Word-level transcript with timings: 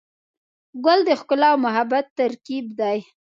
ګل 0.85 0.99
د 1.09 1.09
ښکلا 1.19 1.47
او 1.53 1.57
محبت 1.65 2.05
ترکیب 2.19 2.65
دی. 2.79 2.97